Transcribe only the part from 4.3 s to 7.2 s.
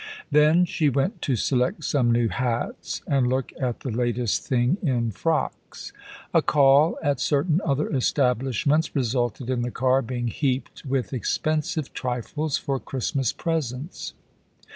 thing in frocks. A call at